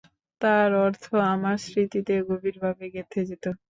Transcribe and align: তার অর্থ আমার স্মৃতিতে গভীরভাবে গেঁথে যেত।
তার 0.41 0.69
অর্থ 0.79 1.03
আমার 1.33 1.55
স্মৃতিতে 1.65 2.13
গভীরভাবে 2.29 2.85
গেঁথে 2.93 3.21
যেত। 3.29 3.45